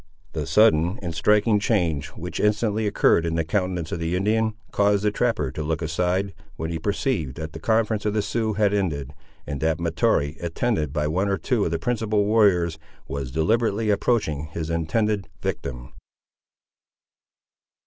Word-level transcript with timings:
The 0.33 0.47
sudden 0.47 0.97
and 1.03 1.13
striking 1.13 1.59
change, 1.59 2.07
which 2.15 2.39
instantly 2.39 2.87
occurred 2.87 3.23
in 3.23 3.35
the 3.35 3.43
countenance 3.43 3.91
of 3.91 3.99
the 3.99 4.15
Indian, 4.15 4.55
caused 4.71 5.03
the 5.03 5.11
trapper 5.11 5.51
to 5.51 5.61
look 5.61 5.83
aside, 5.83 6.33
when 6.55 6.71
he 6.71 6.79
perceived 6.79 7.35
that 7.37 7.53
the 7.53 7.59
conference 7.59 8.03
of 8.07 8.15
the 8.15 8.23
Siouxes 8.23 8.57
had 8.57 8.73
ended, 8.73 9.13
and 9.45 9.61
that 9.61 9.79
Mahtoree, 9.79 10.37
attended 10.41 10.91
by 10.91 11.07
one 11.07 11.29
or 11.29 11.37
two 11.37 11.65
of 11.65 11.69
the 11.69 11.77
principal 11.77 12.25
warriors, 12.25 12.79
was 13.07 13.29
deliberately 13.29 13.91
approaching 13.91 14.45
his 14.47 14.71
intended 14.71 15.29
victim. 15.39 15.93